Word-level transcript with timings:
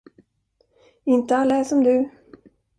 Inte 1.03 1.37
alla 1.37 1.55
är 1.55 1.63
som 1.63 1.83
du. 1.83 2.09